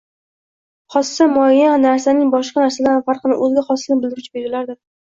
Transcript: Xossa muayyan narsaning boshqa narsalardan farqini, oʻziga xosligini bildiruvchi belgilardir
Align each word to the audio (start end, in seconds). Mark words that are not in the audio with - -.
Xossa 0.95 1.27
muayyan 1.35 1.85
narsaning 1.89 2.33
boshqa 2.37 2.67
narsalardan 2.67 3.07
farqini, 3.13 3.41
oʻziga 3.45 3.69
xosligini 3.71 4.05
bildiruvchi 4.05 4.39
belgilardir 4.41 4.85